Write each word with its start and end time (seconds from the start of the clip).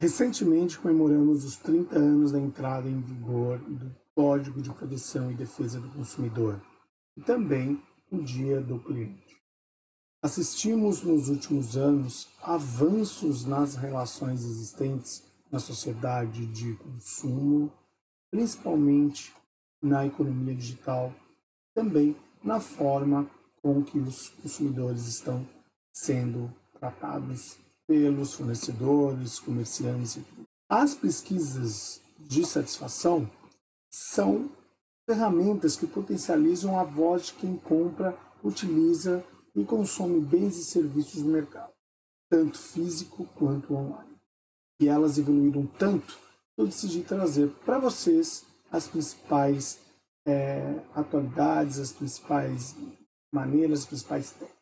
Recentemente 0.00 0.78
comemoramos 0.78 1.44
os 1.44 1.56
30 1.56 1.98
anos 1.98 2.30
da 2.30 2.38
entrada 2.38 2.88
em 2.88 3.00
vigor 3.00 3.58
do 3.58 3.92
Código 4.14 4.62
de 4.62 4.70
Proteção 4.70 5.32
e 5.32 5.34
Defesa 5.34 5.80
do 5.80 5.88
Consumidor 5.88 6.62
e 7.16 7.20
também 7.20 7.82
o 8.08 8.22
Dia 8.22 8.60
do 8.60 8.78
Cliente. 8.78 9.36
Assistimos 10.22 11.02
nos 11.02 11.28
últimos 11.28 11.76
anos 11.76 12.28
avanços 12.40 13.44
nas 13.44 13.74
relações 13.74 14.44
existentes 14.44 15.24
na 15.50 15.58
sociedade 15.58 16.46
de 16.46 16.74
consumo, 16.74 17.72
principalmente 18.30 19.34
na 19.82 20.06
economia 20.06 20.54
digital, 20.54 21.12
também 21.74 22.16
na 22.42 22.60
forma 22.60 23.28
com 23.60 23.82
que 23.82 23.98
os 23.98 24.28
consumidores 24.28 25.08
estão 25.08 25.44
sendo 25.92 26.52
tratados 26.78 27.58
pelos 27.88 28.34
fornecedores, 28.34 29.40
comerciantes. 29.40 30.18
As 30.68 30.94
pesquisas 30.94 32.02
de 32.18 32.44
satisfação 32.44 33.28
são 33.90 34.50
ferramentas 35.08 35.74
que 35.74 35.86
potencializam 35.86 36.78
a 36.78 36.84
voz 36.84 37.28
de 37.28 37.32
quem 37.34 37.56
compra, 37.56 38.16
utiliza 38.44 39.24
e 39.56 39.64
consome 39.64 40.20
bens 40.20 40.58
e 40.58 40.64
serviços 40.64 41.22
no 41.22 41.32
mercado, 41.32 41.72
tanto 42.30 42.58
físico 42.58 43.26
quanto 43.34 43.74
online. 43.74 44.18
E 44.78 44.86
elas 44.86 45.16
evoluíram 45.16 45.66
tanto 45.66 46.18
que 46.54 46.60
eu 46.60 46.66
decidi 46.66 47.02
trazer 47.02 47.48
para 47.64 47.78
vocês 47.78 48.44
as 48.70 48.86
principais 48.86 49.80
é, 50.26 50.78
atualidades, 50.94 51.78
as 51.78 51.92
principais 51.92 52.76
maneiras, 53.32 53.80
as 53.80 53.86
principais 53.86 54.30
técnicas. 54.32 54.57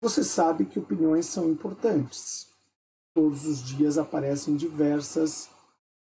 Você 0.00 0.22
sabe 0.22 0.64
que 0.64 0.78
opiniões 0.78 1.26
são 1.26 1.50
importantes. 1.50 2.48
Todos 3.14 3.46
os 3.46 3.62
dias 3.62 3.98
aparecem 3.98 4.56
diversas 4.56 5.50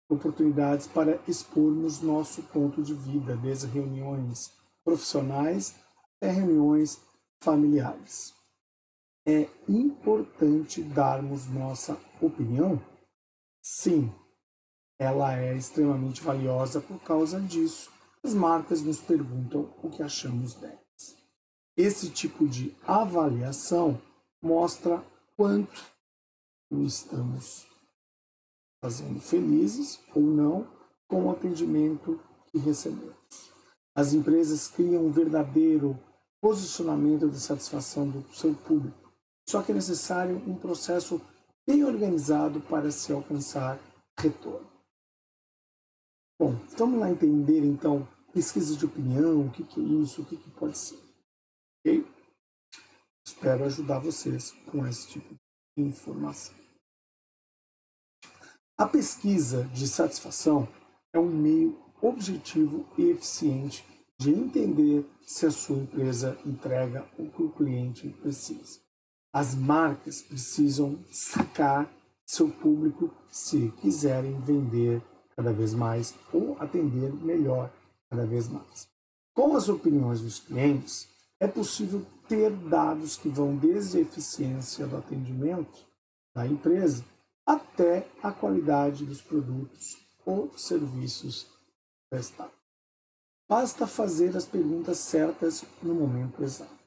oportunidades 0.09 0.87
para 0.87 1.21
expormos 1.27 2.01
nosso 2.01 2.43
ponto 2.45 2.83
de 2.83 2.95
vida, 2.95 3.37
desde 3.37 3.67
reuniões 3.67 4.53
profissionais 4.85 5.75
até 6.17 6.31
reuniões 6.31 7.01
familiares. 7.41 8.33
É 9.27 9.49
importante 9.69 10.83
darmos 10.83 11.49
nossa 11.49 11.99
opinião? 12.21 12.81
Sim, 13.61 14.13
ela 14.99 15.37
é 15.37 15.57
extremamente 15.57 16.23
valiosa 16.23 16.81
por 16.81 17.01
causa 17.01 17.41
disso. 17.41 17.91
As 18.23 18.35
marcas 18.35 18.83
nos 18.83 19.01
perguntam 19.01 19.75
o 19.83 19.91
que 19.91 20.03
achamos 20.03 20.55
dela. 20.55 20.82
Esse 21.77 22.11
tipo 22.11 22.47
de 22.47 22.75
avaliação 22.87 24.01
mostra 24.43 25.03
quanto 25.37 25.93
estamos 26.71 27.67
fazendo 28.83 29.21
felizes 29.21 30.01
ou 30.15 30.23
não 30.23 30.67
com 31.09 31.27
o 31.27 31.31
atendimento 31.31 32.21
que 32.47 32.59
recebemos. 32.59 33.51
As 33.95 34.13
empresas 34.13 34.69
criam 34.69 35.07
um 35.07 35.13
verdadeiro 35.13 35.99
posicionamento 36.41 37.29
de 37.29 37.39
satisfação 37.39 38.09
do 38.09 38.25
seu 38.35 38.55
público. 38.55 39.13
Só 39.49 39.63
que 39.63 39.73
é 39.73 39.75
necessário 39.75 40.37
um 40.47 40.55
processo 40.55 41.21
bem 41.67 41.85
organizado 41.85 42.61
para 42.61 42.91
se 42.91 43.13
alcançar 43.13 43.79
retorno. 44.19 44.67
Bom, 46.39 46.57
vamos 46.77 46.99
lá 46.99 47.11
entender 47.11 47.65
então 47.65 48.09
pesquisa 48.33 48.75
de 48.77 48.85
opinião, 48.85 49.47
o 49.47 49.51
que, 49.51 49.63
que 49.63 49.81
é 49.81 49.85
isso, 49.85 50.23
o 50.23 50.25
que, 50.25 50.37
que 50.37 50.51
pode 50.51 50.77
ser. 50.77 51.02
Espero 53.43 53.65
ajudar 53.65 53.99
vocês 53.99 54.55
com 54.71 54.87
esse 54.87 55.09
tipo 55.09 55.35
de 55.77 55.83
informação. 55.83 56.55
A 58.79 58.87
pesquisa 58.87 59.65
de 59.75 59.89
satisfação 59.89 60.69
é 61.13 61.19
um 61.19 61.29
meio 61.29 61.77
objetivo 62.01 62.87
e 62.97 63.11
eficiente 63.11 63.85
de 64.17 64.31
entender 64.31 65.05
se 65.27 65.45
a 65.45 65.51
sua 65.51 65.77
empresa 65.77 66.39
entrega 66.47 67.05
o 67.19 67.29
que 67.31 67.43
o 67.43 67.51
cliente 67.51 68.11
precisa. 68.23 68.79
As 69.35 69.57
marcas 69.57 70.23
precisam 70.23 71.05
sacar 71.11 71.93
seu 72.25 72.49
público 72.49 73.13
se 73.29 73.73
quiserem 73.81 74.39
vender 74.41 75.03
cada 75.35 75.53
vez 75.53 75.75
mais 75.75 76.15
ou 76.33 76.57
atender 76.61 77.13
melhor 77.13 77.75
cada 78.09 78.25
vez 78.25 78.47
mais. 78.47 78.87
Com 79.35 79.57
as 79.57 79.69
opiniões 79.69 80.21
dos 80.21 80.39
clientes, 80.39 81.12
é 81.43 81.49
possível 81.49 82.07
ter 82.29 82.53
dados 82.69 83.17
que 83.17 83.29
vão 83.29 83.57
desde 83.57 83.99
a 83.99 84.01
eficiência 84.01 84.87
do 84.87 84.97
atendimento 84.97 85.85
da 86.33 86.47
empresa 86.47 87.05
até 87.45 88.09
a 88.23 88.31
qualidade 88.31 89.05
dos 89.05 89.21
produtos 89.21 89.99
ou 90.25 90.57
serviços 90.57 91.49
prestados. 92.09 92.55
Basta 93.49 93.89
fazer 93.89 94.37
as 94.37 94.47
perguntas 94.47 94.99
certas 94.99 95.65
no 95.83 95.97
momento 95.97 96.45
exato. 96.45 96.79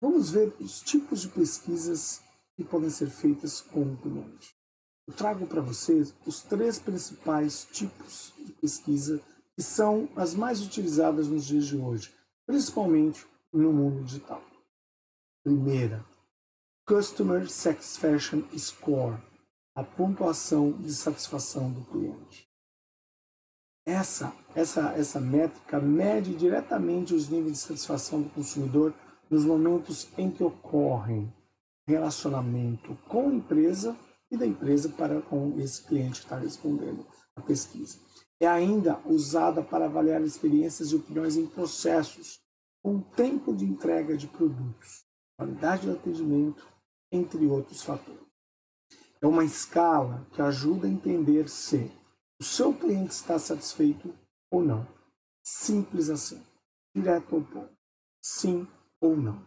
Vamos 0.00 0.30
ver 0.30 0.56
os 0.58 0.80
tipos 0.80 1.20
de 1.20 1.28
pesquisas 1.28 2.22
que 2.56 2.64
podem 2.64 2.88
ser 2.88 3.10
feitas 3.10 3.60
com 3.60 3.82
o 3.82 3.96
cliente. 3.98 4.56
Eu 5.06 5.12
trago 5.12 5.46
para 5.46 5.60
vocês 5.60 6.14
os 6.24 6.40
três 6.40 6.78
principais 6.78 7.66
tipos 7.70 8.32
de 8.38 8.52
pesquisa 8.54 9.20
que 9.54 9.62
são 9.62 10.08
as 10.16 10.34
mais 10.34 10.62
utilizadas 10.62 11.28
nos 11.28 11.44
dias 11.44 11.66
de 11.66 11.76
hoje 11.76 12.21
principalmente 12.52 13.26
no 13.50 13.72
mundo 13.72 14.04
digital. 14.04 14.42
Primeira, 15.42 16.04
Customer 16.86 17.48
Satisfaction 17.48 18.42
Score, 18.58 19.16
a 19.74 19.82
pontuação 19.82 20.72
de 20.72 20.92
satisfação 20.92 21.72
do 21.72 21.80
cliente. 21.86 22.46
Essa, 23.86 24.36
essa, 24.54 24.90
essa 24.90 25.18
métrica 25.18 25.80
mede 25.80 26.34
diretamente 26.34 27.14
os 27.14 27.30
níveis 27.30 27.54
de 27.54 27.58
satisfação 27.60 28.20
do 28.20 28.28
consumidor 28.28 28.92
nos 29.30 29.46
momentos 29.46 30.08
em 30.18 30.30
que 30.30 30.44
ocorrem 30.44 31.32
relacionamento 31.86 32.94
com 33.08 33.30
a 33.30 33.34
empresa 33.34 33.96
e 34.30 34.36
da 34.36 34.46
empresa 34.46 34.90
para 34.90 35.22
com 35.22 35.58
esse 35.58 35.82
cliente 35.84 36.20
que 36.20 36.26
está 36.26 36.36
respondendo 36.36 37.06
a 37.34 37.40
pesquisa 37.40 37.96
é 38.44 38.48
ainda 38.48 38.98
usada 39.06 39.62
para 39.62 39.84
avaliar 39.84 40.20
experiências 40.22 40.90
e 40.90 40.96
opiniões 40.96 41.36
em 41.36 41.46
processos, 41.46 42.40
com 42.82 43.00
tempo 43.00 43.54
de 43.54 43.64
entrega 43.64 44.16
de 44.16 44.26
produtos, 44.26 45.04
qualidade 45.36 45.86
do 45.86 45.92
atendimento, 45.92 46.66
entre 47.10 47.46
outros 47.46 47.82
fatores. 47.82 48.20
É 49.20 49.26
uma 49.26 49.44
escala 49.44 50.26
que 50.32 50.42
ajuda 50.42 50.86
a 50.86 50.90
entender 50.90 51.48
se 51.48 51.90
o 52.40 52.44
seu 52.44 52.74
cliente 52.74 53.12
está 53.12 53.38
satisfeito 53.38 54.12
ou 54.50 54.64
não. 54.64 54.86
Simples 55.44 56.10
assim, 56.10 56.44
direto 56.94 57.36
ao 57.36 57.42
ponto. 57.42 57.72
Sim 58.20 58.66
ou 59.00 59.16
não. 59.16 59.46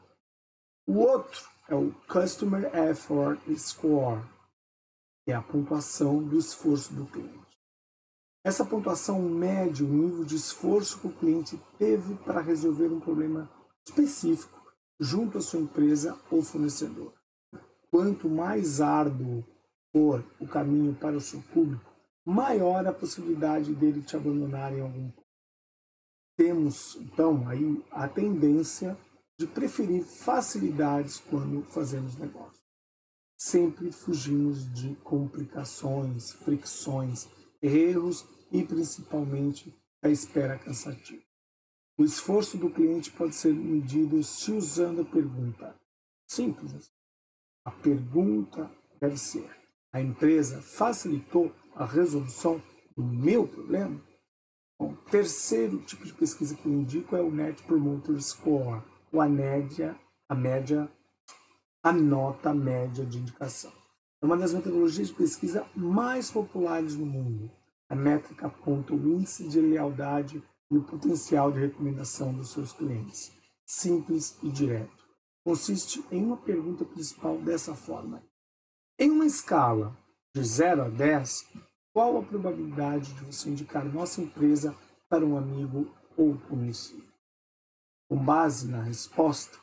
O 0.87 0.99
outro 0.99 1.49
é 1.67 1.75
o 1.75 1.91
Customer 2.07 2.73
Effort 2.73 3.41
Score, 3.57 4.23
que 5.25 5.31
é 5.31 5.35
a 5.35 5.41
pontuação 5.41 6.23
do 6.23 6.37
esforço 6.37 6.93
do 6.93 7.05
cliente. 7.07 7.44
Essa 8.45 8.63
pontuação 8.63 9.19
mede 9.23 9.83
o 9.83 9.87
nível 9.87 10.23
de 10.23 10.35
esforço 10.35 10.99
que 10.99 11.07
o 11.07 11.13
cliente 11.13 11.59
teve 11.79 12.13
para 12.17 12.41
resolver 12.41 12.89
um 12.89 12.99
problema 12.99 13.49
específico 13.83 14.61
junto 14.99 15.39
à 15.39 15.41
sua 15.41 15.61
empresa 15.61 16.15
ou 16.29 16.43
fornecedor. 16.43 17.11
Quanto 17.89 18.29
mais 18.29 18.81
árduo 18.81 19.43
for 19.91 20.23
o 20.39 20.47
caminho 20.47 20.93
para 20.93 21.17
o 21.17 21.21
seu 21.21 21.41
público, 21.41 21.91
maior 22.23 22.85
a 22.85 22.93
possibilidade 22.93 23.73
dele 23.73 24.03
te 24.03 24.15
abandonar 24.15 24.71
em 24.77 24.81
algum 24.81 25.09
ponto. 25.09 25.25
Temos, 26.37 26.97
então, 26.97 27.49
aí 27.49 27.83
a 27.89 28.07
tendência 28.07 28.95
de 29.39 29.47
preferir 29.47 30.03
facilidades 30.03 31.17
quando 31.17 31.63
fazemos 31.63 32.15
negócio. 32.15 32.63
sempre 33.37 33.91
fugimos 33.91 34.71
de 34.71 34.95
complicações, 34.97 36.31
fricções, 36.31 37.27
erros 37.65 38.25
e 38.51 38.63
principalmente 38.63 39.75
a 40.01 40.09
espera 40.09 40.57
cansativa. 40.57 41.21
O 41.97 42.03
esforço 42.03 42.57
do 42.57 42.69
cliente 42.69 43.11
pode 43.11 43.35
ser 43.35 43.53
medido 43.53 44.21
se 44.23 44.51
usando 44.51 45.01
a 45.01 45.05
pergunta. 45.05 45.75
Simples. 46.27 46.73
Assim. 46.73 46.89
A 47.63 47.71
pergunta 47.71 48.69
deve 48.99 49.17
ser: 49.17 49.49
a 49.93 50.01
empresa 50.01 50.61
facilitou 50.61 51.53
a 51.73 51.85
resolução 51.85 52.61
do 52.95 53.03
meu 53.03 53.47
problema? 53.47 54.01
Bom, 54.77 54.93
terceiro 55.09 55.79
tipo 55.79 56.05
de 56.05 56.13
pesquisa 56.13 56.55
que 56.55 56.65
eu 56.65 56.73
indico 56.73 57.15
é 57.15 57.21
o 57.21 57.31
Net 57.31 57.63
Promoter 57.63 58.21
Score, 58.21 58.83
ou 59.11 59.21
a 59.21 59.29
média, 59.29 59.97
a 60.27 60.35
média, 60.35 60.91
a 61.81 61.93
nota 61.93 62.53
média 62.53 63.05
de 63.05 63.19
indicação. 63.19 63.71
É 64.25 64.27
uma 64.27 64.37
das 64.37 64.55
metodologias 64.55 65.09
de 65.09 65.13
pesquisa 65.13 65.67
mais 65.75 66.31
populares 66.31 66.95
no 66.95 67.05
mundo. 67.05 67.51
A 67.87 67.93
métrica 67.93 68.47
aponta 68.47 68.91
o 68.91 68.97
índice 68.97 69.47
de 69.47 69.61
lealdade 69.61 70.43
e 70.71 70.75
o 70.75 70.83
potencial 70.83 71.51
de 71.51 71.59
recomendação 71.59 72.33
dos 72.33 72.49
seus 72.49 72.73
clientes. 72.73 73.31
Simples 73.67 74.35
e 74.41 74.49
direto. 74.49 75.05
Consiste 75.43 76.03
em 76.11 76.25
uma 76.25 76.37
pergunta 76.37 76.83
principal 76.83 77.37
dessa 77.37 77.75
forma: 77.75 78.23
Em 78.97 79.11
uma 79.11 79.27
escala 79.27 79.95
de 80.33 80.43
0 80.43 80.85
a 80.85 80.89
10, 80.89 81.45
qual 81.93 82.17
a 82.17 82.23
probabilidade 82.23 83.13
de 83.13 83.25
você 83.25 83.51
indicar 83.51 83.85
nossa 83.85 84.23
empresa 84.23 84.75
para 85.07 85.23
um 85.23 85.37
amigo 85.37 85.87
ou 86.17 86.35
conhecido? 86.49 87.13
Com 88.09 88.17
base 88.17 88.67
na 88.67 88.81
resposta, 88.81 89.59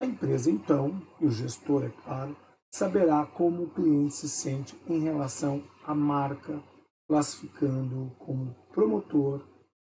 a 0.00 0.06
empresa 0.06 0.50
então, 0.50 1.06
e 1.20 1.26
o 1.26 1.30
gestor, 1.30 1.84
é 1.84 1.90
claro, 1.90 2.34
saberá 2.70 3.24
como 3.26 3.64
o 3.64 3.70
cliente 3.70 4.14
se 4.14 4.28
sente 4.28 4.78
em 4.86 5.00
relação 5.00 5.62
à 5.84 5.94
marca, 5.94 6.62
classificando-o 7.06 8.10
como 8.18 8.54
promotor, 8.72 9.46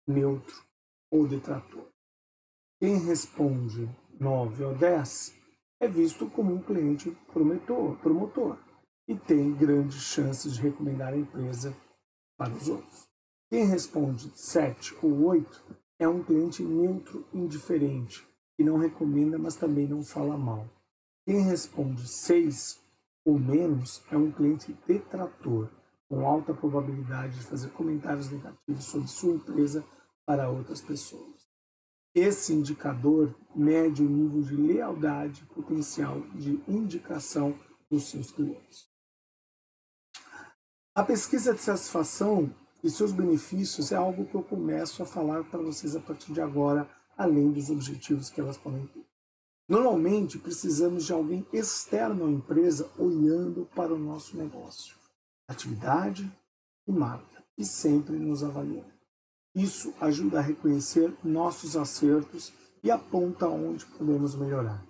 neutro 0.06 0.62
ou 1.10 1.26
detrator. 1.26 1.88
Quem 2.80 2.98
responde 2.98 3.88
9 4.18 4.64
ou 4.64 4.74
10 4.74 5.34
é 5.80 5.88
visto 5.88 6.28
como 6.30 6.52
um 6.52 6.62
cliente 6.62 7.10
promotor, 7.32 7.96
promotor 7.98 8.58
e 9.06 9.14
tem 9.14 9.54
grandes 9.54 10.02
chances 10.02 10.54
de 10.54 10.62
recomendar 10.62 11.12
a 11.12 11.16
empresa 11.16 11.76
para 12.36 12.52
os 12.52 12.68
outros. 12.68 13.08
Quem 13.50 13.66
responde 13.66 14.30
7 14.34 14.96
ou 15.02 15.26
8 15.26 15.64
é 15.98 16.08
um 16.08 16.22
cliente 16.22 16.62
neutro 16.62 17.26
indiferente, 17.32 18.26
que 18.56 18.64
não 18.64 18.78
recomenda, 18.78 19.38
mas 19.38 19.56
também 19.56 19.86
não 19.86 20.02
fala 20.02 20.36
mal. 20.36 20.68
Quem 21.26 21.40
responde 21.40 22.06
6 22.06 22.80
ou 23.24 23.38
menos 23.38 24.02
é 24.10 24.16
um 24.16 24.30
cliente 24.30 24.76
detrator, 24.86 25.70
com 26.06 26.26
alta 26.26 26.52
probabilidade 26.52 27.38
de 27.38 27.46
fazer 27.46 27.70
comentários 27.70 28.30
negativos 28.30 28.84
sobre 28.84 29.08
sua 29.08 29.34
empresa 29.34 29.82
para 30.26 30.50
outras 30.50 30.82
pessoas. 30.82 31.48
Esse 32.14 32.52
indicador 32.52 33.34
mede 33.56 34.02
o 34.02 34.08
nível 34.08 34.42
de 34.42 34.54
lealdade 34.54 35.44
potencial 35.46 36.20
de 36.34 36.62
indicação 36.68 37.58
dos 37.90 38.04
seus 38.10 38.30
clientes. 38.30 38.86
A 40.94 41.02
pesquisa 41.02 41.54
de 41.54 41.60
satisfação 41.60 42.54
e 42.82 42.90
seus 42.90 43.12
benefícios 43.12 43.90
é 43.90 43.96
algo 43.96 44.26
que 44.26 44.34
eu 44.34 44.42
começo 44.42 45.02
a 45.02 45.06
falar 45.06 45.42
para 45.44 45.62
vocês 45.62 45.96
a 45.96 46.00
partir 46.00 46.32
de 46.32 46.40
agora, 46.40 46.88
além 47.16 47.50
dos 47.50 47.70
objetivos 47.70 48.28
que 48.28 48.40
elas 48.40 48.58
podem 48.58 48.86
ter. 48.88 49.03
Normalmente, 49.68 50.38
precisamos 50.38 51.04
de 51.04 51.12
alguém 51.12 51.46
externo 51.52 52.26
à 52.26 52.30
empresa 52.30 52.90
olhando 52.98 53.66
para 53.74 53.94
o 53.94 53.98
nosso 53.98 54.36
negócio, 54.36 54.94
atividade 55.48 56.30
e 56.86 56.92
marca, 56.92 57.42
e 57.56 57.64
sempre 57.64 58.16
nos 58.16 58.42
avaliando. 58.42 58.92
Isso 59.54 59.94
ajuda 60.00 60.38
a 60.38 60.42
reconhecer 60.42 61.16
nossos 61.22 61.76
acertos 61.76 62.52
e 62.82 62.90
aponta 62.90 63.48
onde 63.48 63.86
podemos 63.86 64.34
melhorar. 64.34 64.84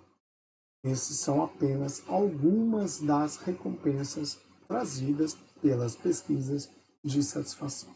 Esses 0.83 1.19
são 1.19 1.43
apenas 1.43 2.03
algumas 2.07 2.99
das 2.99 3.37
recompensas 3.37 4.39
trazidas 4.67 5.35
pelas 5.61 5.95
pesquisas 5.95 6.69
de 7.03 7.23
satisfação. 7.23 7.95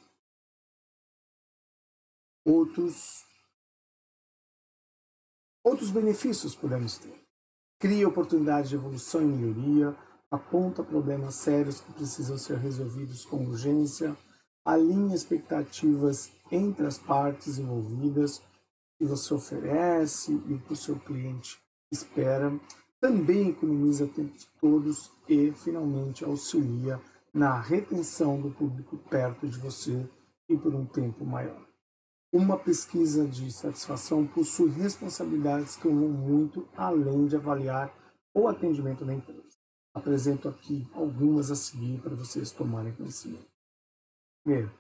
Outros, 2.46 3.26
outros 5.70 5.92
benefícios 5.92 6.56
podemos 6.56 6.98
ter. 6.98 7.14
Cria 7.80 8.08
oportunidades 8.08 8.70
de 8.70 8.76
evolução 8.76 9.22
e 9.22 9.26
melhoria, 9.26 9.96
aponta 10.30 10.84
problemas 10.84 11.36
sérios 11.36 11.80
que 11.80 11.94
precisam 11.94 12.38
ser 12.38 12.58
resolvidos 12.58 13.24
com 13.24 13.46
urgência, 13.46 14.18
alinha 14.66 15.16
expectativas 15.16 16.32
entre 16.52 16.86
as 16.86 16.98
partes 16.98 17.58
envolvidas 17.58 18.42
que 18.98 19.06
você 19.06 19.34
oferece 19.34 20.32
e 20.32 20.54
o 20.54 20.60
que 20.60 20.74
o 20.74 20.76
seu 20.76 21.00
cliente 21.00 21.58
espera, 21.92 22.52
também 23.00 23.50
economiza 23.50 24.08
tempo 24.08 24.38
de 24.38 24.48
todos 24.60 25.10
e, 25.28 25.52
finalmente, 25.54 26.26
auxilia 26.26 27.00
na 27.34 27.60
retenção 27.60 28.42
do 28.42 28.52
público 28.52 28.98
perto 29.10 29.48
de 29.48 29.58
você 29.58 30.06
e 30.50 30.58
por 30.58 30.76
um 30.76 30.86
tempo 30.86 31.24
maior. 31.24 31.69
Uma 32.32 32.60
pesquisa 32.60 33.26
de 33.28 33.52
satisfação 33.52 34.28
possui 34.28 34.70
responsabilidades 34.70 35.76
que 35.76 35.88
vão 35.88 36.10
muito 36.10 36.70
além 36.78 37.26
de 37.26 37.36
avaliar 37.36 37.92
o 38.36 38.48
atendimento 38.48 39.04
da 39.04 39.16
empresa. 39.16 39.58
Apresento 39.96 40.48
aqui 40.48 40.88
algumas 40.94 41.50
a 41.50 41.56
seguir 41.56 42.00
para 42.02 42.14
vocês 42.14 42.52
tomarem 42.52 42.94
conhecimento. 42.94 43.48
Primeiro, 44.44 44.72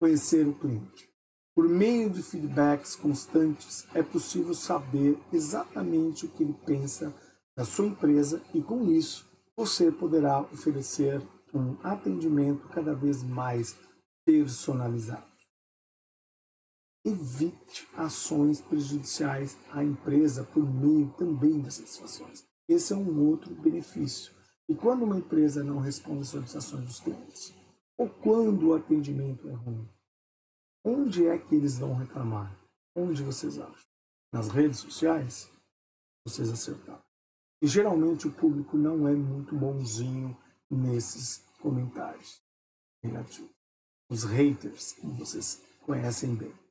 conhecer 0.00 0.48
o 0.48 0.58
cliente. 0.58 1.08
Por 1.54 1.68
meio 1.68 2.10
de 2.10 2.22
feedbacks 2.22 2.96
constantes, 2.96 3.86
é 3.94 4.02
possível 4.02 4.52
saber 4.52 5.16
exatamente 5.32 6.26
o 6.26 6.28
que 6.28 6.42
ele 6.42 6.56
pensa 6.66 7.14
da 7.56 7.64
sua 7.64 7.86
empresa 7.86 8.42
e, 8.52 8.60
com 8.60 8.90
isso, 8.90 9.30
você 9.56 9.92
poderá 9.92 10.40
oferecer 10.40 11.22
um 11.54 11.76
atendimento 11.84 12.66
cada 12.68 12.94
vez 12.94 13.22
mais 13.22 13.76
personalizado. 14.24 15.31
Evite 17.04 17.88
ações 17.96 18.60
prejudiciais 18.60 19.58
à 19.70 19.82
empresa 19.82 20.44
por 20.44 20.62
meio 20.62 21.10
também 21.14 21.60
das 21.60 21.74
satisfações. 21.74 22.44
Esse 22.68 22.92
é 22.92 22.96
um 22.96 23.28
outro 23.28 23.52
benefício. 23.54 24.32
E 24.68 24.74
quando 24.74 25.02
uma 25.02 25.18
empresa 25.18 25.64
não 25.64 25.80
responde 25.80 26.22
às 26.22 26.28
solicitações 26.28 26.84
dos 26.84 27.00
clientes, 27.00 27.52
ou 27.98 28.08
quando 28.08 28.68
o 28.68 28.74
atendimento 28.74 29.48
é 29.48 29.52
ruim, 29.52 29.88
onde 30.84 31.26
é 31.26 31.36
que 31.36 31.54
eles 31.56 31.76
vão 31.78 31.94
reclamar? 31.94 32.56
Onde 32.94 33.22
vocês 33.22 33.58
acham? 33.58 33.86
Nas 34.32 34.48
redes 34.48 34.78
sociais? 34.78 35.50
Vocês 36.24 36.50
acertaram. 36.50 37.02
E 37.60 37.66
geralmente 37.66 38.28
o 38.28 38.32
público 38.32 38.76
não 38.76 39.08
é 39.08 39.14
muito 39.14 39.56
bonzinho 39.56 40.36
nesses 40.70 41.44
comentários 41.60 42.40
negativos. 43.02 43.50
Os 44.08 44.24
haters, 44.24 44.92
como 44.92 45.14
vocês 45.14 45.62
conhecem 45.84 46.34
bem. 46.34 46.61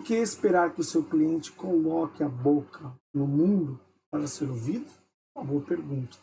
Por 0.00 0.06
que 0.06 0.14
esperar 0.14 0.72
que 0.72 0.80
o 0.80 0.84
seu 0.84 1.04
cliente 1.04 1.52
coloque 1.52 2.22
a 2.22 2.28
boca 2.28 2.90
no 3.12 3.26
mundo 3.26 3.78
para 4.10 4.26
ser 4.26 4.48
ouvido? 4.48 4.90
Uma 5.36 5.44
boa 5.44 5.60
pergunta. 5.60 6.16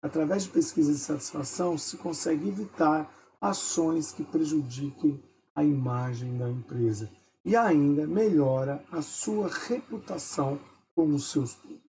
Através 0.00 0.44
de 0.44 0.50
pesquisas 0.50 0.94
de 0.94 1.00
satisfação, 1.00 1.76
se 1.76 1.96
consegue 1.96 2.48
evitar 2.48 3.12
ações 3.40 4.12
que 4.12 4.22
prejudiquem 4.22 5.20
a 5.52 5.64
imagem 5.64 6.38
da 6.38 6.48
empresa 6.48 7.10
e 7.44 7.56
ainda 7.56 8.06
melhora 8.06 8.84
a 8.92 9.02
sua 9.02 9.48
reputação 9.48 10.60
com 10.94 11.08
os 11.08 11.32
seus 11.32 11.54
clientes. 11.56 11.90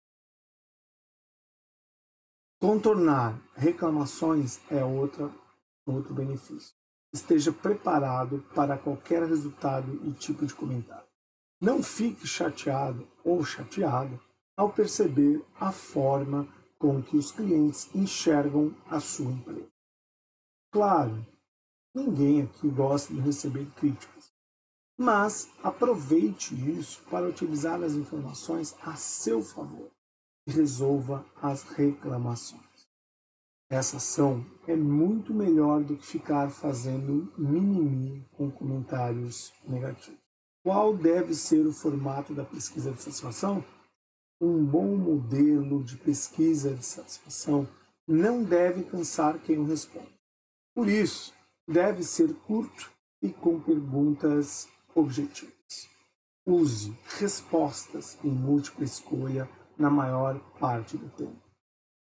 Contornar 2.60 3.42
reclamações 3.56 4.60
é 4.70 4.84
outra, 4.84 5.28
outro 5.84 6.14
benefício. 6.14 6.72
Esteja 7.12 7.52
preparado 7.52 8.46
para 8.54 8.78
qualquer 8.78 9.24
resultado 9.24 10.00
e 10.06 10.12
tipo 10.12 10.46
de 10.46 10.54
comentário. 10.54 11.11
Não 11.62 11.80
fique 11.80 12.26
chateado 12.26 13.06
ou 13.22 13.44
chateado 13.44 14.20
ao 14.56 14.72
perceber 14.72 15.40
a 15.60 15.70
forma 15.70 16.48
com 16.76 17.00
que 17.00 17.16
os 17.16 17.30
clientes 17.30 17.88
enxergam 17.94 18.74
a 18.90 18.98
sua 18.98 19.30
empresa. 19.30 19.68
Claro, 20.72 21.24
ninguém 21.94 22.42
aqui 22.42 22.68
gosta 22.68 23.14
de 23.14 23.20
receber 23.20 23.64
críticas, 23.76 24.32
mas 24.98 25.52
aproveite 25.62 26.52
isso 26.68 27.00
para 27.08 27.28
utilizar 27.28 27.80
as 27.80 27.92
informações 27.92 28.74
a 28.82 28.96
seu 28.96 29.40
favor 29.40 29.88
e 30.44 30.50
resolva 30.50 31.24
as 31.40 31.62
reclamações. 31.62 32.88
Essa 33.70 33.98
ação 33.98 34.44
é 34.66 34.74
muito 34.74 35.32
melhor 35.32 35.84
do 35.84 35.96
que 35.96 36.04
ficar 36.04 36.50
fazendo 36.50 37.32
mimimi 37.38 38.26
com 38.32 38.50
comentários 38.50 39.52
negativos. 39.64 40.21
Qual 40.62 40.96
deve 40.96 41.34
ser 41.34 41.66
o 41.66 41.72
formato 41.72 42.32
da 42.32 42.44
pesquisa 42.44 42.92
de 42.92 43.02
satisfação? 43.02 43.64
Um 44.40 44.64
bom 44.64 44.96
modelo 44.96 45.82
de 45.82 45.96
pesquisa 45.96 46.72
de 46.74 46.84
satisfação 46.84 47.68
não 48.06 48.44
deve 48.44 48.84
cansar 48.84 49.40
quem 49.40 49.58
o 49.58 49.64
responde. 49.64 50.14
Por 50.72 50.88
isso, 50.88 51.34
deve 51.66 52.04
ser 52.04 52.32
curto 52.46 52.92
e 53.20 53.30
com 53.30 53.60
perguntas 53.60 54.68
objetivas. 54.94 55.52
Use 56.46 56.96
respostas 57.18 58.16
em 58.22 58.30
múltipla 58.30 58.84
escolha 58.84 59.48
na 59.76 59.90
maior 59.90 60.38
parte 60.60 60.96
do 60.96 61.08
tempo. 61.10 61.42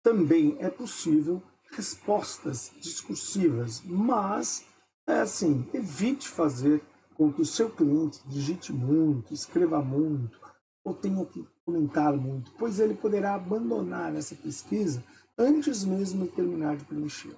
Também 0.03 0.55
é 0.59 0.69
possível 0.69 1.41
respostas 1.71 2.71
discursivas, 2.79 3.81
mas 3.83 4.65
é 5.07 5.19
assim, 5.19 5.67
evite 5.73 6.27
fazer 6.27 6.83
com 7.21 7.31
que 7.31 7.43
o 7.43 7.45
seu 7.45 7.69
cliente 7.69 8.19
digite 8.27 8.73
muito, 8.73 9.31
escreva 9.31 9.79
muito 9.79 10.41
ou 10.83 10.91
tenha 10.91 11.23
que 11.23 11.47
comentar 11.63 12.17
muito, 12.17 12.51
pois 12.53 12.79
ele 12.79 12.95
poderá 12.95 13.35
abandonar 13.35 14.15
essa 14.15 14.33
pesquisa 14.33 15.03
antes 15.37 15.83
mesmo 15.83 16.25
de 16.25 16.31
terminar 16.31 16.77
de 16.77 16.85
preencher. 16.85 17.37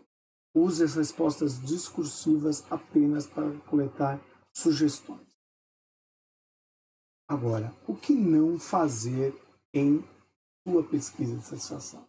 Use 0.55 0.81
as 0.81 0.95
respostas 0.95 1.59
discursivas 1.59 2.63
apenas 2.71 3.27
para 3.27 3.51
coletar 3.67 4.21
sugestões. 4.55 5.27
Agora, 7.27 7.75
o 7.85 7.93
que 7.93 8.13
não 8.13 8.57
fazer 8.57 9.35
em 9.73 10.01
sua 10.65 10.81
pesquisa 10.81 11.35
de 11.35 11.43
satisfação? 11.43 12.07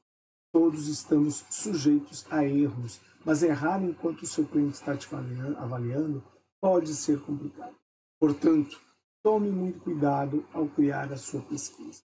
Todos 0.52 0.86
estamos 0.86 1.44
sujeitos 1.50 2.24
a 2.30 2.44
erros, 2.44 3.00
mas 3.24 3.42
errar 3.42 3.82
enquanto 3.82 4.22
o 4.22 4.26
seu 4.28 4.46
cliente 4.46 4.74
está 4.74 4.96
te 4.96 5.08
avaliando 5.58 6.22
pode 6.64 6.94
ser 6.94 7.20
complicado. 7.20 7.76
Portanto, 8.18 8.80
tome 9.22 9.50
muito 9.50 9.80
cuidado 9.80 10.48
ao 10.50 10.66
criar 10.66 11.12
a 11.12 11.18
sua 11.18 11.42
pesquisa. 11.42 12.00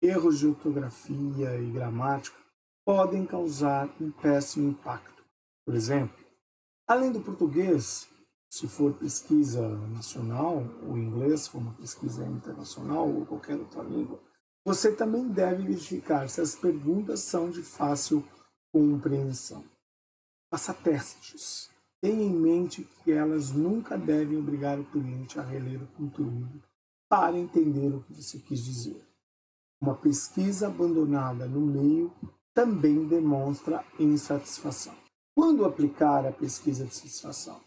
Erros 0.00 0.38
de 0.38 0.46
ortografia 0.46 1.60
e 1.60 1.70
gramática 1.70 2.38
podem 2.86 3.26
causar 3.26 3.94
um 4.00 4.10
péssimo 4.10 4.70
impacto. 4.70 5.22
Por 5.66 5.74
exemplo, 5.74 6.24
além 6.88 7.12
do 7.12 7.20
português, 7.20 8.08
se 8.50 8.66
for 8.66 8.94
pesquisa 8.94 9.68
nacional, 9.88 10.62
o 10.88 10.96
inglês, 10.96 11.42
se 11.42 11.50
for 11.50 11.58
uma 11.58 11.74
pesquisa 11.74 12.24
internacional 12.24 13.06
ou 13.06 13.26
qualquer 13.26 13.58
outra 13.58 13.82
língua, 13.82 14.18
você 14.64 14.90
também 14.96 15.28
deve 15.28 15.64
verificar 15.64 16.30
se 16.30 16.40
as 16.40 16.54
perguntas 16.54 17.20
são 17.20 17.50
de 17.50 17.62
fácil 17.62 18.26
compreensão. 18.72 19.62
Faça 20.50 20.72
testes. 20.72 21.71
Tenha 22.02 22.24
em 22.24 22.34
mente 22.34 22.84
que 23.04 23.12
elas 23.12 23.52
nunca 23.52 23.96
devem 23.96 24.36
obrigar 24.36 24.76
o 24.76 24.84
cliente 24.84 25.38
a 25.38 25.42
reler 25.42 25.80
o 25.80 25.86
conteúdo 25.96 26.60
para 27.08 27.38
entender 27.38 27.94
o 27.94 28.02
que 28.02 28.12
você 28.12 28.40
quis 28.40 28.64
dizer. 28.64 29.06
Uma 29.80 29.94
pesquisa 29.94 30.66
abandonada 30.66 31.46
no 31.46 31.60
meio 31.60 32.12
também 32.52 33.06
demonstra 33.06 33.84
insatisfação. 34.00 34.94
Quando 35.32 35.64
aplicar 35.64 36.26
a 36.26 36.32
pesquisa 36.32 36.84
de 36.84 36.92
satisfação? 36.92 37.60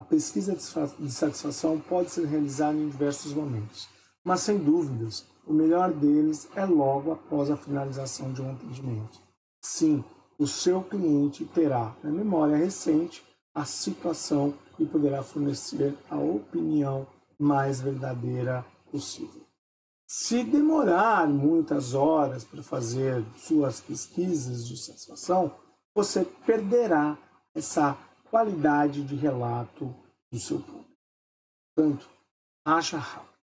A 0.00 0.06
pesquisa 0.06 0.56
de 0.56 1.12
satisfação 1.12 1.78
pode 1.78 2.10
ser 2.10 2.24
realizada 2.24 2.78
em 2.78 2.88
diversos 2.88 3.34
momentos, 3.34 3.86
mas 4.24 4.40
sem 4.40 4.56
dúvidas, 4.56 5.26
o 5.46 5.52
melhor 5.52 5.92
deles 5.92 6.48
é 6.56 6.64
logo 6.64 7.12
após 7.12 7.50
a 7.50 7.56
finalização 7.56 8.32
de 8.32 8.40
um 8.40 8.50
atendimento. 8.50 9.20
Sim, 9.62 10.02
o 10.38 10.46
seu 10.46 10.82
cliente 10.82 11.44
terá 11.44 11.94
na 12.02 12.10
memória 12.10 12.56
recente 12.56 13.22
a 13.54 13.64
situação 13.64 14.54
e 14.78 14.84
poderá 14.84 15.22
fornecer 15.22 15.96
a 16.10 16.18
opinião 16.18 17.06
mais 17.38 17.80
verdadeira 17.80 18.64
possível. 18.90 19.42
Se 20.06 20.44
demorar 20.44 21.28
muitas 21.28 21.94
horas 21.94 22.44
para 22.44 22.62
fazer 22.62 23.24
suas 23.36 23.80
pesquisas 23.80 24.66
de 24.66 24.76
satisfação, 24.76 25.54
você 25.94 26.24
perderá 26.46 27.16
essa 27.54 27.96
qualidade 28.30 29.02
de 29.02 29.14
relato 29.14 29.94
do 30.30 30.38
seu 30.38 30.58
público. 30.60 30.90
Portanto, 31.74 32.08
acha 32.64 32.98
rápido. 32.98 33.34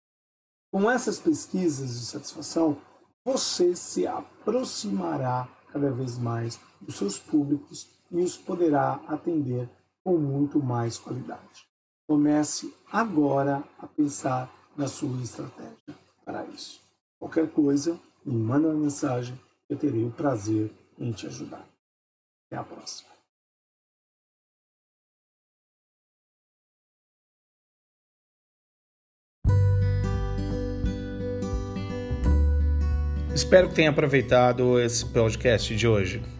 Com 0.72 0.90
essas 0.90 1.18
pesquisas 1.18 1.98
de 1.98 2.06
satisfação, 2.06 2.76
você 3.24 3.74
se 3.74 4.06
aproximará 4.06 5.48
cada 5.72 5.90
vez 5.90 6.18
mais 6.18 6.60
dos 6.80 6.96
seus 6.96 7.18
públicos 7.18 7.88
e 8.10 8.18
os 8.18 8.36
poderá 8.36 9.00
atender 9.06 9.68
com 10.04 10.16
muito 10.16 10.62
mais 10.62 10.98
qualidade. 10.98 11.66
Comece 12.08 12.74
agora 12.90 13.62
a 13.78 13.86
pensar 13.86 14.52
na 14.76 14.88
sua 14.88 15.20
estratégia 15.22 15.94
para 16.24 16.44
isso. 16.46 16.80
Qualquer 17.18 17.50
coisa, 17.50 17.98
me 18.24 18.34
manda 18.34 18.68
uma 18.68 18.76
mensagem, 18.76 19.38
eu 19.68 19.76
terei 19.76 20.04
o 20.04 20.10
prazer 20.10 20.72
em 20.98 21.12
te 21.12 21.26
ajudar. 21.26 21.64
Até 22.46 22.60
a 22.60 22.64
próxima. 22.64 23.10
Espero 33.34 33.68
que 33.68 33.74
tenha 33.74 33.90
aproveitado 33.90 34.78
esse 34.78 35.06
podcast 35.06 35.74
de 35.74 35.86
hoje. 35.86 36.39